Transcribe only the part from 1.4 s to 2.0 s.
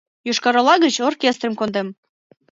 кондем.